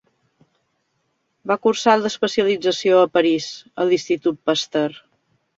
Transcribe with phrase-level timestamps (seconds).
[1.51, 3.51] Va cursar l'especialització a París,
[3.85, 5.01] a l'Institut Pasteur.